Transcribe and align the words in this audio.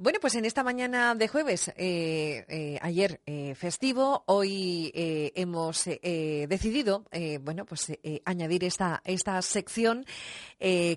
Bueno, 0.00 0.20
pues 0.20 0.36
en 0.36 0.44
esta 0.44 0.62
mañana 0.62 1.16
de 1.16 1.26
jueves, 1.26 1.72
eh, 1.76 2.44
eh, 2.46 2.78
ayer 2.82 3.20
eh, 3.26 3.56
festivo, 3.56 4.22
hoy 4.26 4.92
hemos 4.94 5.86
decidido, 5.86 7.04
bueno, 7.40 7.66
pues 7.66 7.90
añadir 8.24 8.62
esta 8.62 9.02
esta 9.04 9.42
sección 9.42 10.06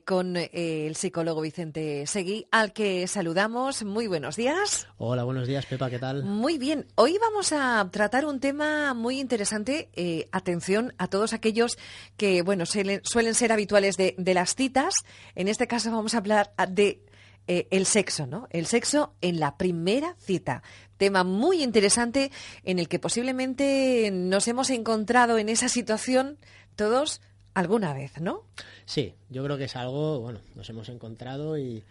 con 0.05 0.37
el 0.37 0.95
psicólogo 0.95 1.41
Vicente 1.41 2.05
Seguí, 2.05 2.45
al 2.51 2.73
que 2.73 3.07
saludamos. 3.07 3.83
Muy 3.83 4.05
buenos 4.05 4.35
días. 4.35 4.87
Hola, 4.97 5.23
buenos 5.23 5.47
días, 5.47 5.65
Pepa, 5.65 5.89
¿qué 5.89 5.97
tal? 5.97 6.23
Muy 6.23 6.59
bien. 6.59 6.85
Hoy 6.93 7.17
vamos 7.19 7.53
a 7.53 7.89
tratar 7.91 8.27
un 8.27 8.39
tema 8.39 8.93
muy 8.93 9.19
interesante. 9.19 9.89
atención 10.31 10.93
a 10.99 11.07
todos 11.07 11.33
aquellos 11.33 11.79
que, 12.17 12.43
bueno, 12.43 12.67
suelen, 12.67 13.01
ser 13.33 13.51
habituales 13.51 13.97
de, 13.97 14.13
de 14.19 14.33
las 14.35 14.53
citas. 14.53 14.93
En 15.33 15.47
este 15.47 15.65
caso 15.65 15.89
vamos 15.89 16.13
a 16.13 16.19
hablar 16.19 16.53
de 16.69 17.01
eh, 17.47 17.67
el 17.71 17.85
sexo, 17.85 18.27
¿no? 18.27 18.47
El 18.51 18.65
sexo 18.65 19.13
en 19.21 19.39
la 19.39 19.57
primera 19.57 20.15
cita. 20.19 20.63
Tema 20.97 21.23
muy 21.23 21.63
interesante 21.63 22.31
en 22.63 22.79
el 22.79 22.87
que 22.87 22.99
posiblemente 22.99 24.09
nos 24.11 24.47
hemos 24.47 24.69
encontrado 24.69 25.37
en 25.37 25.49
esa 25.49 25.67
situación 25.67 26.37
todos 26.75 27.21
alguna 27.53 27.93
vez, 27.93 28.19
¿no? 28.21 28.43
Sí, 28.85 29.15
yo 29.29 29.43
creo 29.43 29.57
que 29.57 29.65
es 29.65 29.75
algo, 29.75 30.19
bueno, 30.19 30.39
nos 30.55 30.69
hemos 30.69 30.89
encontrado 30.89 31.57
y 31.57 31.83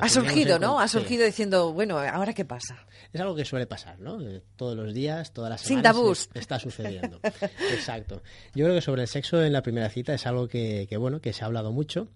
ha 0.00 0.08
surgido, 0.08 0.58
¿no? 0.58 0.80
Ha 0.80 0.88
surgido 0.88 1.24
diciendo, 1.24 1.72
bueno, 1.72 1.98
¿ahora 1.98 2.34
qué 2.34 2.44
pasa? 2.44 2.86
Es 3.12 3.20
algo 3.20 3.34
que 3.34 3.44
suele 3.44 3.66
pasar, 3.66 3.98
¿no? 3.98 4.18
Todos 4.56 4.76
los 4.76 4.92
días, 4.92 5.32
todas 5.32 5.50
las 5.50 5.60
semanas. 5.60 5.68
Sin 5.68 5.82
tabús. 5.82 6.28
Está 6.34 6.58
sucediendo. 6.58 7.20
Exacto. 7.72 8.22
Yo 8.54 8.64
creo 8.64 8.74
que 8.76 8.82
sobre 8.82 9.02
el 9.02 9.08
sexo 9.08 9.42
en 9.42 9.52
la 9.52 9.62
primera 9.62 9.88
cita 9.88 10.14
es 10.14 10.26
algo 10.26 10.48
que, 10.48 10.86
que, 10.88 10.96
bueno, 10.96 11.20
que 11.20 11.32
se 11.32 11.42
ha 11.42 11.46
hablado 11.46 11.72
mucho 11.72 12.08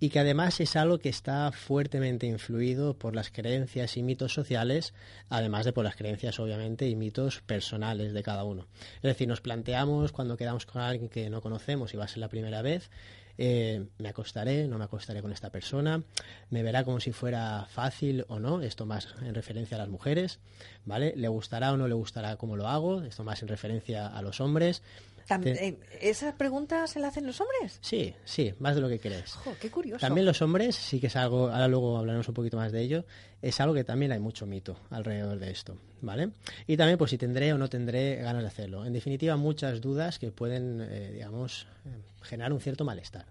y 0.00 0.10
que 0.10 0.18
además 0.18 0.60
es 0.60 0.74
algo 0.74 0.98
que 0.98 1.08
está 1.08 1.52
fuertemente 1.52 2.26
influido 2.26 2.98
por 2.98 3.14
las 3.14 3.30
creencias 3.30 3.96
y 3.96 4.02
mitos 4.02 4.34
sociales, 4.34 4.94
además 5.28 5.64
de 5.64 5.72
por 5.72 5.84
las 5.84 5.94
creencias, 5.94 6.40
obviamente, 6.40 6.88
y 6.88 6.96
mitos 6.96 7.40
personales 7.40 8.12
de 8.12 8.22
cada 8.22 8.44
uno. 8.44 8.66
Es 8.96 9.02
decir, 9.02 9.28
nos 9.28 9.40
planteamos 9.40 10.10
cuando 10.10 10.36
quedamos 10.36 10.66
con 10.66 10.82
alguien 10.82 11.08
que 11.08 11.30
no 11.30 11.40
conocemos 11.40 11.94
y 11.94 11.96
va 11.96 12.04
a 12.04 12.08
ser 12.08 12.18
la 12.18 12.28
primera 12.28 12.62
vez, 12.62 12.90
eh, 13.38 13.86
me 13.98 14.08
acostaré, 14.08 14.66
no 14.68 14.78
me 14.78 14.84
acostaré 14.84 15.22
con 15.22 15.32
esta 15.32 15.50
persona, 15.50 16.02
me 16.50 16.62
verá 16.62 16.84
como 16.84 17.00
si 17.00 17.12
fuera 17.12 17.66
fácil 17.68 18.24
o 18.28 18.38
no, 18.38 18.62
esto 18.62 18.86
más 18.86 19.08
en 19.22 19.34
referencia 19.34 19.76
a 19.76 19.80
las 19.80 19.88
mujeres, 19.88 20.40
¿vale? 20.84 21.14
¿Le 21.16 21.28
gustará 21.28 21.72
o 21.72 21.76
no 21.76 21.88
le 21.88 21.94
gustará 21.94 22.36
cómo 22.36 22.56
lo 22.56 22.68
hago? 22.68 23.02
Esto 23.02 23.24
más 23.24 23.42
en 23.42 23.48
referencia 23.48 24.06
a 24.06 24.22
los 24.22 24.40
hombres. 24.40 24.82
Eh, 25.28 25.78
¿Esa 26.00 26.36
pregunta 26.36 26.86
se 26.86 27.00
la 27.00 27.08
hacen 27.08 27.26
los 27.26 27.40
hombres? 27.40 27.78
Sí, 27.80 28.14
sí, 28.24 28.54
más 28.58 28.74
de 28.74 28.80
lo 28.80 28.88
que 28.88 28.98
crees. 28.98 29.36
qué 29.60 29.70
curioso. 29.70 30.00
También 30.00 30.26
los 30.26 30.40
hombres, 30.42 30.76
sí 30.76 31.00
que 31.00 31.06
es 31.06 31.16
algo, 31.16 31.48
ahora 31.48 31.68
luego 31.68 31.98
hablaremos 31.98 32.28
un 32.28 32.34
poquito 32.34 32.56
más 32.56 32.72
de 32.72 32.80
ello, 32.82 33.04
es 33.40 33.60
algo 33.60 33.74
que 33.74 33.84
también 33.84 34.12
hay 34.12 34.20
mucho 34.20 34.46
mito 34.46 34.76
alrededor 34.90 35.38
de 35.38 35.50
esto, 35.50 35.76
¿vale? 36.00 36.30
Y 36.66 36.76
también 36.76 36.98
pues 36.98 37.10
si 37.10 37.18
tendré 37.18 37.52
o 37.52 37.58
no 37.58 37.68
tendré 37.68 38.16
ganas 38.16 38.42
de 38.42 38.48
hacerlo. 38.48 38.84
En 38.84 38.92
definitiva, 38.92 39.36
muchas 39.36 39.80
dudas 39.80 40.18
que 40.18 40.30
pueden, 40.30 40.80
eh, 40.80 41.10
digamos, 41.12 41.66
eh, 41.86 41.90
generar 42.22 42.52
un 42.52 42.60
cierto 42.60 42.84
malestar. 42.84 43.26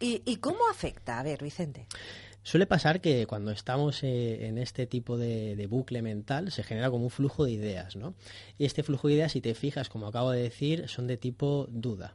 ¿Y, 0.00 0.22
¿Y 0.24 0.36
cómo 0.36 0.68
afecta? 0.70 1.18
A 1.18 1.22
ver, 1.22 1.42
Vicente. 1.42 1.86
Suele 2.46 2.68
pasar 2.68 3.00
que 3.00 3.26
cuando 3.26 3.50
estamos 3.50 4.04
eh, 4.04 4.46
en 4.46 4.58
este 4.58 4.86
tipo 4.86 5.18
de, 5.18 5.66
bucle 5.68 6.00
mental 6.00 6.52
se 6.52 6.62
genera 6.62 6.92
como 6.92 7.02
un 7.02 7.10
flujo 7.10 7.44
de 7.44 7.50
ideas, 7.50 7.96
¿no? 7.96 8.14
Y 8.56 8.66
este 8.66 8.84
flujo 8.84 9.08
de 9.08 9.14
ideas, 9.14 9.32
si 9.32 9.40
te 9.40 9.52
fijas, 9.56 9.88
como 9.88 10.06
acabo 10.06 10.30
de 10.30 10.42
decir, 10.42 10.88
son 10.88 11.08
de 11.08 11.16
tipo 11.16 11.66
duda. 11.72 12.14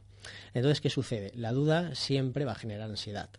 Entonces, 0.54 0.80
¿qué 0.80 0.90
sucede? 0.90 1.34
La 1.36 1.52
duda 1.52 1.96
siempre 1.96 2.46
va 2.46 2.54
a 2.54 2.56
generar 2.56 2.90
ansiedad. 2.90 3.30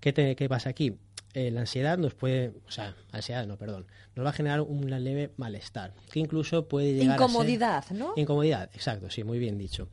¿Qué, 0.00 0.12
qué 0.12 0.48
pasa 0.48 0.70
aquí? 0.70 0.96
Eh, 1.34 1.50
la 1.50 1.60
ansiedad 1.60 1.98
nos 1.98 2.14
puede, 2.14 2.52
o 2.66 2.70
sea, 2.70 2.94
ansiedad 3.12 3.46
no, 3.46 3.56
perdón, 3.56 3.86
nos 4.14 4.24
va 4.24 4.30
a 4.30 4.32
generar 4.32 4.62
un 4.62 4.88
leve 4.88 5.30
malestar, 5.36 5.92
que 6.10 6.20
incluso 6.20 6.66
puede 6.66 6.94
llegar 6.94 7.20
incomodidad, 7.20 7.76
a 7.76 7.82
ser... 7.82 7.96
¿no? 7.98 8.14
Incomodidad, 8.16 8.70
exacto, 8.72 9.10
sí, 9.10 9.24
muy 9.24 9.38
bien 9.38 9.58
dicho. 9.58 9.88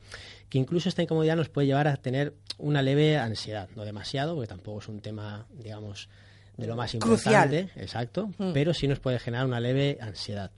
Que 0.48 0.58
incluso 0.58 0.88
esta 0.88 1.02
incomodidad 1.02 1.36
nos 1.36 1.50
puede 1.50 1.66
llevar 1.66 1.88
a 1.88 1.96
tener 1.96 2.34
una 2.58 2.80
leve 2.80 3.18
ansiedad, 3.18 3.68
no 3.76 3.84
demasiado, 3.84 4.34
porque 4.34 4.48
tampoco 4.48 4.78
es 4.80 4.88
un 4.88 5.00
tema, 5.00 5.46
digamos, 5.50 6.08
de 6.56 6.66
lo 6.66 6.74
más 6.74 6.94
importante, 6.94 7.68
exacto, 7.76 8.30
mm. 8.38 8.52
pero 8.52 8.72
sí 8.72 8.88
nos 8.88 8.98
puede 8.98 9.18
generar 9.18 9.46
una 9.46 9.60
leve 9.60 9.98
ansiedad. 10.00 10.50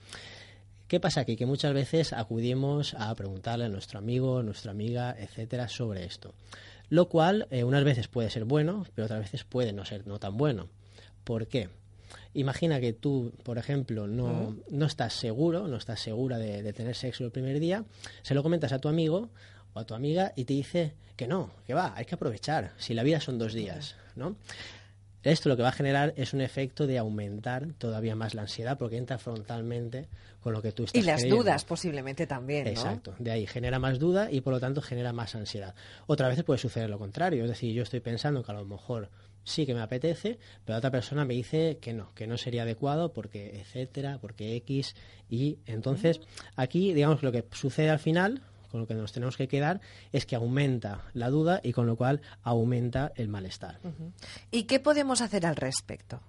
¿Qué 0.86 1.00
pasa 1.00 1.20
aquí? 1.20 1.36
Que 1.36 1.44
muchas 1.44 1.74
veces 1.74 2.14
acudimos 2.14 2.94
a 2.94 3.14
preguntarle 3.14 3.66
a 3.66 3.68
nuestro 3.68 3.98
amigo, 3.98 4.38
a 4.38 4.42
nuestra 4.42 4.70
amiga, 4.70 5.14
etcétera, 5.18 5.68
sobre 5.68 6.04
esto. 6.06 6.32
Lo 6.90 7.08
cual 7.08 7.46
eh, 7.50 7.64
unas 7.64 7.84
veces 7.84 8.08
puede 8.08 8.30
ser 8.30 8.44
bueno, 8.44 8.86
pero 8.94 9.06
otras 9.06 9.20
veces 9.20 9.44
puede 9.44 9.72
no 9.72 9.84
ser 9.84 10.06
no 10.06 10.18
tan 10.18 10.36
bueno. 10.36 10.68
¿Por 11.24 11.46
qué? 11.46 11.68
Imagina 12.34 12.80
que 12.80 12.92
tú, 12.92 13.32
por 13.42 13.58
ejemplo, 13.58 14.06
no, 14.06 14.56
no 14.70 14.86
estás 14.86 15.12
seguro, 15.12 15.66
no 15.66 15.76
estás 15.76 16.00
segura 16.00 16.38
de, 16.38 16.72
tener 16.72 16.94
sexo 16.94 17.24
el 17.24 17.30
primer 17.30 17.58
día, 17.60 17.84
se 18.22 18.34
lo 18.34 18.42
comentas 18.42 18.72
a 18.72 18.78
tu 18.78 18.88
amigo 18.88 19.28
o 19.74 19.78
a 19.78 19.84
tu 19.84 19.94
amiga 19.94 20.32
y 20.36 20.44
te 20.44 20.54
dice 20.54 20.94
que 21.16 21.26
no, 21.26 21.50
que 21.66 21.74
va, 21.74 21.92
hay 21.96 22.04
que 22.04 22.14
aprovechar, 22.14 22.72
si 22.78 22.94
la 22.94 23.02
vida 23.02 23.20
son 23.20 23.38
dos 23.38 23.52
días, 23.52 23.96
¿no? 24.14 24.36
Esto 25.22 25.48
lo 25.48 25.56
que 25.56 25.62
va 25.62 25.70
a 25.70 25.72
generar 25.72 26.14
es 26.16 26.32
un 26.32 26.40
efecto 26.40 26.86
de 26.86 26.98
aumentar 26.98 27.72
todavía 27.78 28.14
más 28.14 28.34
la 28.34 28.42
ansiedad 28.42 28.78
porque 28.78 28.96
entra 28.96 29.18
frontalmente 29.18 30.08
con 30.40 30.52
lo 30.52 30.62
que 30.62 30.72
tú 30.72 30.84
estás 30.84 31.02
Y 31.02 31.04
las 31.04 31.28
dudas 31.28 31.64
posiblemente 31.64 32.26
también, 32.26 32.64
¿no? 32.64 32.70
Exacto. 32.70 33.14
De 33.18 33.30
ahí 33.30 33.46
genera 33.46 33.78
más 33.78 33.98
duda 33.98 34.30
y 34.30 34.40
por 34.40 34.52
lo 34.52 34.60
tanto 34.60 34.80
genera 34.80 35.12
más 35.12 35.34
ansiedad. 35.34 35.74
Otra 36.06 36.28
vez 36.28 36.42
puede 36.44 36.58
suceder 36.58 36.88
lo 36.88 36.98
contrario. 36.98 37.42
Es 37.44 37.50
decir, 37.50 37.74
yo 37.74 37.82
estoy 37.82 38.00
pensando 38.00 38.42
que 38.42 38.52
a 38.52 38.54
lo 38.54 38.64
mejor 38.64 39.10
sí 39.44 39.66
que 39.66 39.74
me 39.74 39.80
apetece, 39.80 40.38
pero 40.64 40.78
otra 40.78 40.90
persona 40.90 41.24
me 41.24 41.34
dice 41.34 41.78
que 41.80 41.92
no, 41.92 42.12
que 42.14 42.26
no 42.26 42.36
sería 42.36 42.62
adecuado 42.62 43.12
porque 43.12 43.58
etcétera, 43.60 44.18
porque 44.20 44.54
X 44.56 44.94
y 45.28 45.58
entonces 45.66 46.20
aquí 46.54 46.92
digamos 46.92 47.20
que 47.20 47.26
lo 47.26 47.32
que 47.32 47.44
sucede 47.52 47.90
al 47.90 47.98
final 47.98 48.42
con 48.70 48.80
lo 48.80 48.86
que 48.86 48.94
nos 48.94 49.12
tenemos 49.12 49.36
que 49.36 49.48
quedar 49.48 49.80
es 50.12 50.26
que 50.26 50.36
aumenta 50.36 51.04
la 51.14 51.30
duda 51.30 51.60
y 51.62 51.72
con 51.72 51.86
lo 51.86 51.96
cual 51.96 52.20
aumenta 52.42 53.12
el 53.16 53.28
malestar. 53.28 53.78
¿Y 54.50 54.64
qué 54.64 54.80
podemos 54.80 55.20
hacer 55.20 55.46
al 55.46 55.56
respecto? 55.56 56.20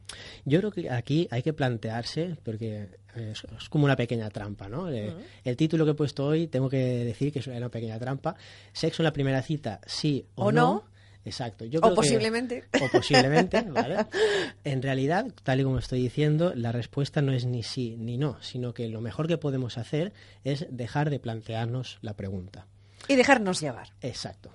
Yo 0.45 0.59
creo 0.59 0.71
que 0.71 0.89
aquí 0.89 1.27
hay 1.31 1.43
que 1.43 1.53
plantearse, 1.53 2.37
porque 2.43 2.89
es, 3.15 3.43
como 3.69 3.85
una 3.85 3.95
pequeña 3.95 4.29
trampa, 4.29 4.67
¿no? 4.67 4.89
Eh, 4.89 5.13
el 5.43 5.57
título 5.57 5.85
que 5.85 5.91
he 5.91 5.95
puesto 5.95 6.25
hoy, 6.25 6.47
tengo 6.47 6.69
que 6.69 7.05
decir 7.05 7.31
que 7.31 7.39
es 7.39 7.47
una 7.47 7.69
pequeña 7.69 7.99
trampa. 7.99 8.35
Sexo 8.73 9.01
en 9.01 9.05
la 9.05 9.13
primera 9.13 9.41
cita, 9.41 9.81
sí 9.85 10.25
o, 10.35 10.51
no 10.51 10.88
Exacto. 11.25 11.65
Yo 11.65 11.79
o 11.81 11.93
posiblemente. 11.93 12.63
o 12.81 12.87
posiblemente, 12.91 13.61
¿vale? 13.69 14.05
En 14.63 14.81
realidad, 14.81 15.27
tal 15.43 15.59
y 15.59 15.63
como 15.63 15.79
estoy 15.79 16.01
diciendo, 16.01 16.53
la 16.55 16.71
respuesta 16.71 17.21
no 17.21 17.33
es 17.33 17.45
ni 17.45 17.63
sí 17.63 17.95
ni 17.97 18.17
no, 18.17 18.41
sino 18.41 18.73
que 18.73 18.87
lo 18.87 19.01
mejor 19.01 19.27
que 19.27 19.37
podemos 19.37 19.77
hacer 19.77 20.13
es 20.43 20.65
dejar 20.69 21.09
de 21.09 21.19
plantearnos 21.19 21.99
la 22.01 22.15
pregunta. 22.15 22.67
Y 23.07 23.15
dejarnos 23.15 23.59
llevar. 23.59 23.89
Exacto. 24.01 24.51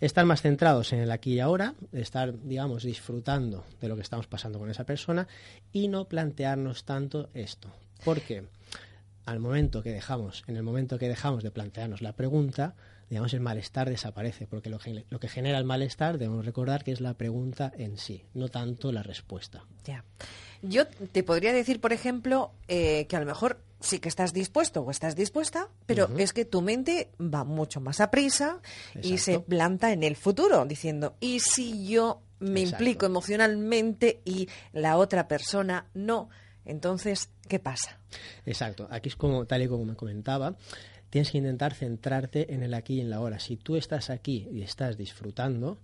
Estar 0.00 0.26
más 0.26 0.42
centrados 0.42 0.92
en 0.92 1.00
el 1.00 1.10
aquí 1.10 1.34
y 1.34 1.40
ahora, 1.40 1.74
estar, 1.92 2.38
digamos, 2.42 2.82
disfrutando 2.82 3.64
de 3.80 3.88
lo 3.88 3.96
que 3.96 4.02
estamos 4.02 4.26
pasando 4.26 4.58
con 4.58 4.70
esa 4.70 4.84
persona 4.84 5.26
y 5.72 5.88
no 5.88 6.06
plantearnos 6.06 6.84
tanto 6.84 7.30
esto. 7.32 7.72
Porque 8.04 8.44
al 9.24 9.40
momento 9.40 9.82
que 9.82 9.90
dejamos, 9.90 10.44
en 10.46 10.56
el 10.56 10.62
momento 10.62 10.98
que 10.98 11.08
dejamos 11.08 11.42
de 11.42 11.50
plantearnos 11.50 12.02
la 12.02 12.12
pregunta, 12.12 12.74
digamos, 13.08 13.32
el 13.34 13.40
malestar 13.40 13.88
desaparece, 13.88 14.46
porque 14.46 14.68
lo, 14.68 14.78
lo, 15.10 15.20
que 15.20 15.28
genera 15.28 15.58
el 15.58 15.64
malestar, 15.64 16.18
debemos 16.18 16.44
recordar 16.44 16.84
que 16.84 16.92
es 16.92 17.00
la 17.00 17.14
pregunta 17.14 17.72
en 17.76 17.98
sí, 17.98 18.24
no 18.34 18.48
tanto 18.48 18.92
la 18.92 19.02
respuesta. 19.02 19.64
Ya. 19.84 20.04
Yo 20.62 20.86
te 20.86 21.22
podría 21.22 21.52
decir, 21.52 21.80
por 21.80 21.92
ejemplo, 21.92 22.52
eh, 22.68 23.06
que 23.08 23.16
a 23.16 23.20
lo 23.20 23.26
mejor 23.26 23.60
sí 23.80 23.98
que 23.98 24.08
estás 24.08 24.32
dispuesto 24.32 24.80
o 24.80 24.90
estás 24.90 25.14
dispuesta, 25.14 25.68
pero 25.84 26.08
es 26.18 26.32
que 26.32 26.44
tu 26.44 26.62
mente 26.62 27.10
va 27.20 27.44
mucho 27.44 27.80
más 27.80 28.00
a 28.00 28.10
prisa 28.10 28.60
y 29.02 29.18
se 29.18 29.38
planta 29.40 29.92
en 29.92 30.02
el 30.02 30.16
futuro, 30.16 30.64
diciendo, 30.64 31.14
¿y 31.20 31.40
si 31.40 31.86
yo 31.86 32.22
me 32.38 32.60
implico 32.60 33.06
emocionalmente 33.06 34.20
y 34.24 34.48
la 34.72 34.96
otra 34.96 35.28
persona 35.28 35.86
no? 35.94 36.28
Entonces, 36.64 37.30
¿qué 37.48 37.60
pasa? 37.60 38.00
Exacto. 38.44 38.88
Aquí 38.90 39.08
es 39.08 39.16
como, 39.16 39.46
tal 39.46 39.62
y 39.62 39.68
como 39.68 39.84
me 39.84 39.94
comentaba, 39.94 40.56
tienes 41.10 41.30
que 41.30 41.38
intentar 41.38 41.74
centrarte 41.74 42.52
en 42.54 42.62
el 42.62 42.74
aquí 42.74 42.94
y 42.94 43.00
en 43.00 43.10
la 43.10 43.20
hora. 43.20 43.38
Si 43.38 43.56
tú 43.56 43.76
estás 43.76 44.10
aquí 44.10 44.48
y 44.52 44.62
estás 44.62 44.96
disfrutando, 44.96 45.78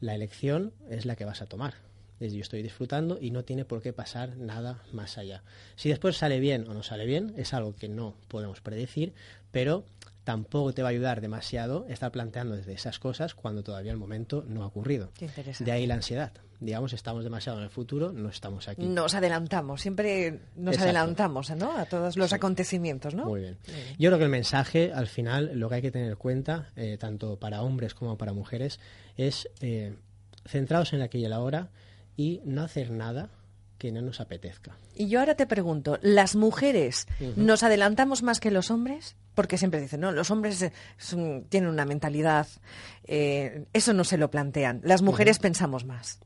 la 0.00 0.14
elección 0.14 0.72
es 0.90 1.06
la 1.06 1.16
que 1.16 1.24
vas 1.24 1.42
a 1.42 1.46
tomar. 1.46 1.74
Es 2.20 2.32
yo 2.32 2.40
estoy 2.40 2.62
disfrutando 2.62 3.18
y 3.20 3.32
no 3.32 3.44
tiene 3.44 3.64
por 3.64 3.82
qué 3.82 3.92
pasar 3.92 4.36
nada 4.36 4.82
más 4.92 5.18
allá. 5.18 5.42
Si 5.74 5.88
después 5.88 6.16
sale 6.16 6.38
bien 6.38 6.68
o 6.68 6.74
no 6.74 6.82
sale 6.82 7.04
bien, 7.04 7.34
es 7.36 7.52
algo 7.52 7.74
que 7.74 7.88
no 7.88 8.14
podemos 8.28 8.60
predecir, 8.60 9.12
pero 9.50 9.84
tampoco 10.24 10.72
te 10.72 10.82
va 10.82 10.88
a 10.88 10.90
ayudar 10.90 11.20
demasiado 11.20 11.86
estar 11.88 12.12
planteando 12.12 12.56
desde 12.56 12.72
esas 12.72 12.98
cosas 12.98 13.34
cuando 13.34 13.62
todavía 13.62 13.92
el 13.92 13.98
momento 13.98 14.44
no 14.46 14.62
ha 14.62 14.66
ocurrido. 14.66 15.10
De 15.58 15.72
ahí 15.72 15.86
la 15.86 15.94
ansiedad. 15.94 16.32
Digamos, 16.60 16.92
estamos 16.92 17.24
demasiado 17.24 17.58
en 17.58 17.64
el 17.64 17.70
futuro, 17.70 18.12
no 18.12 18.28
estamos 18.28 18.68
aquí. 18.68 18.86
Nos 18.86 19.14
adelantamos, 19.14 19.82
siempre 19.82 20.38
nos 20.54 20.78
adelantamos 20.78 21.50
¿no? 21.56 21.76
a 21.76 21.86
todos 21.86 22.16
los 22.16 22.32
acontecimientos, 22.32 23.14
¿no? 23.14 23.24
Muy 23.24 23.40
bien. 23.40 23.58
Yo 23.98 24.10
creo 24.10 24.18
que 24.18 24.24
el 24.24 24.30
mensaje, 24.30 24.92
al 24.92 25.08
final, 25.08 25.50
lo 25.54 25.68
que 25.68 25.74
hay 25.76 25.82
que 25.82 25.90
tener 25.90 26.10
en 26.10 26.16
cuenta, 26.16 26.68
eh, 26.76 26.98
tanto 27.00 27.36
para 27.36 27.62
hombres 27.62 27.94
como 27.94 28.16
para 28.16 28.32
mujeres, 28.32 28.78
es 29.16 29.48
eh, 29.60 29.96
centrados 30.46 30.92
en 30.92 31.00
la 31.00 31.06
aquí 31.06 31.18
y 31.18 31.26
la 31.26 31.40
hora 31.40 31.70
y 32.16 32.40
no 32.44 32.62
hacer 32.62 32.92
nada 32.92 33.28
que 33.82 33.90
no 33.90 34.00
nos 34.00 34.20
apetezca. 34.20 34.76
Y 34.94 35.08
yo 35.08 35.18
ahora 35.18 35.34
te 35.34 35.44
pregunto, 35.44 35.98
¿las 36.02 36.36
mujeres 36.36 37.08
nos 37.34 37.64
adelantamos 37.64 38.22
más 38.22 38.38
que 38.38 38.52
los 38.52 38.70
hombres? 38.70 39.16
Porque 39.34 39.58
siempre 39.58 39.80
dicen, 39.80 39.98
no, 39.98 40.12
los 40.12 40.30
hombres 40.30 40.62
eh, 40.62 40.72
tienen 41.48 41.68
una 41.68 41.84
mentalidad, 41.84 42.46
eh, 43.02 43.64
eso 43.72 43.92
no 43.92 44.04
se 44.04 44.18
lo 44.18 44.30
plantean. 44.30 44.82
Las 44.84 45.02
mujeres 45.02 45.40
pensamos 45.40 45.84
más. 45.84 46.20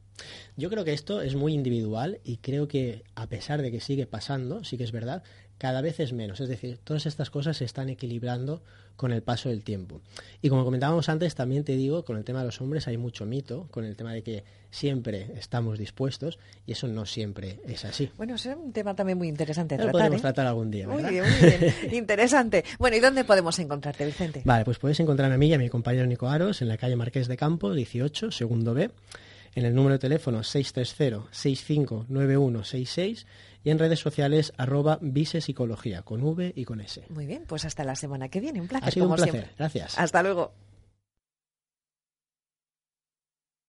Yo 0.57 0.71
creo 0.71 0.85
que 0.85 0.93
esto 0.93 1.21
es 1.21 1.35
muy 1.35 1.53
individual 1.53 2.21
y 2.25 2.39
creo 2.39 2.69
que 2.69 3.05
a 3.15 3.27
pesar 3.29 3.63
de 3.63 3.71
que 3.71 3.81
sigue 3.81 4.07
pasando, 4.07 4.65
sí 4.65 4.79
que 4.79 4.85
es 4.85 4.93
verdad, 4.93 5.23
cada 5.59 5.81
vez 5.81 6.01
es 6.01 6.13
menos. 6.13 6.41
Es 6.41 6.49
decir, 6.49 6.79
todas 6.83 7.07
estas 7.07 7.31
cosas 7.31 7.57
se 7.59 7.65
están 7.65 7.89
equilibrando 7.89 8.63
con 8.97 9.13
el 9.13 9.23
paso 9.23 9.51
del 9.51 9.63
tiempo. 9.63 10.01
Y 10.41 10.49
como 10.49 10.65
comentábamos 10.65 11.09
antes, 11.09 11.35
también 11.35 11.65
te 11.65 11.77
digo, 11.77 12.05
con 12.05 12.17
el 12.17 12.25
tema 12.25 12.41
de 12.41 12.47
los 12.47 12.61
hombres 12.61 12.89
hay 12.89 12.97
mucho 12.97 13.27
mito, 13.27 13.69
con 13.71 13.85
el 13.85 13.95
tema 13.97 14.13
de 14.13 14.23
que 14.23 14.45
siempre 14.71 15.33
estamos 15.37 15.79
dispuestos 15.79 16.39
y 16.67 16.73
eso 16.73 16.89
no 16.89 17.05
siempre 17.05 17.61
es 17.67 17.85
así. 17.85 18.11
Bueno, 18.17 18.37
es 18.37 18.47
un 18.47 18.73
tema 18.73 18.95
también 18.95 19.19
muy 19.19 19.29
interesante. 19.29 19.77
Lo 19.77 19.91
podemos 19.91 20.19
¿eh? 20.19 20.23
tratar 20.23 20.47
algún 20.47 20.71
día. 20.71 20.87
¿verdad? 20.87 21.03
Muy 21.03 21.11
bien, 21.11 21.25
muy 21.25 21.51
bien. 21.51 21.75
interesante. 21.95 22.65
Bueno, 22.79 22.97
¿y 22.97 23.01
dónde 23.01 23.25
podemos 23.25 23.59
encontrarte, 23.59 24.07
Vicente? 24.07 24.43
Vale, 24.45 24.65
pues 24.65 24.79
puedes 24.79 24.99
encontrar 25.01 25.31
a 25.31 25.37
mí 25.37 25.49
y 25.49 25.55
a 25.55 25.59
mi 25.59 25.69
compañero 25.69 26.07
Nico 26.07 26.29
Aros 26.29 26.63
en 26.63 26.69
la 26.69 26.79
calle 26.79 26.97
Marqués 26.97 27.29
de 27.29 27.37
Campo, 27.37 27.75
18, 27.75 28.31
segundo 28.31 28.73
B 28.73 28.91
en 29.57 29.65
el 29.65 29.75
número 29.75 29.95
de 29.95 29.99
teléfono 29.99 30.39
630-659166 30.41 33.27
y 33.65 33.71
en 33.71 33.81
redes 33.81 33.99
sociales 33.99 34.53
arroba 34.57 35.01
visepsicología 35.01 36.03
con 36.03 36.23
V 36.23 36.53
y 36.55 36.65
con 36.65 36.81
S. 36.81 37.03
Muy 37.09 37.27
bien, 37.27 37.43
pues 37.49 37.65
hasta 37.65 37.83
la 37.83 37.97
semana 37.97 38.29
que 38.29 38.39
viene. 38.39 38.61
Un 38.61 38.69
placer. 38.69 38.89
Ha 38.89 38.93
sido 38.93 39.09
un 39.09 39.17
placer. 39.17 39.51
Gracias. 39.59 39.99
Hasta 39.99 40.23
luego. 40.23 40.53